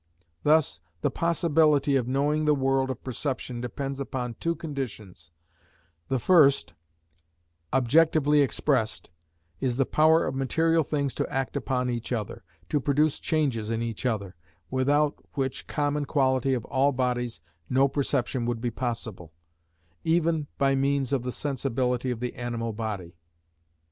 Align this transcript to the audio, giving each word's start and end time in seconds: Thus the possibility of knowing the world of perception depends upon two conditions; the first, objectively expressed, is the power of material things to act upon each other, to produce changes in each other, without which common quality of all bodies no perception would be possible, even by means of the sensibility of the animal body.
Thus 0.41 0.79
the 1.01 1.11
possibility 1.11 1.95
of 1.95 2.07
knowing 2.07 2.45
the 2.45 2.55
world 2.55 2.89
of 2.89 3.03
perception 3.03 3.61
depends 3.61 3.99
upon 3.99 4.33
two 4.39 4.55
conditions; 4.55 5.29
the 6.07 6.17
first, 6.17 6.73
objectively 7.71 8.41
expressed, 8.41 9.11
is 9.59 9.77
the 9.77 9.85
power 9.85 10.25
of 10.25 10.33
material 10.33 10.83
things 10.83 11.13
to 11.13 11.31
act 11.31 11.55
upon 11.55 11.87
each 11.87 12.11
other, 12.11 12.43
to 12.69 12.79
produce 12.79 13.19
changes 13.19 13.69
in 13.69 13.83
each 13.83 14.03
other, 14.03 14.35
without 14.71 15.23
which 15.33 15.67
common 15.67 16.05
quality 16.05 16.55
of 16.55 16.65
all 16.65 16.91
bodies 16.91 17.39
no 17.69 17.87
perception 17.87 18.47
would 18.47 18.59
be 18.59 18.71
possible, 18.71 19.31
even 20.03 20.47
by 20.57 20.73
means 20.73 21.13
of 21.13 21.21
the 21.21 21.31
sensibility 21.31 22.09
of 22.09 22.19
the 22.19 22.33
animal 22.33 22.73
body. 22.73 23.13